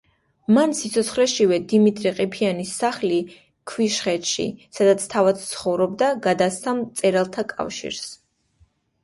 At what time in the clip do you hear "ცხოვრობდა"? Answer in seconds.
5.51-6.09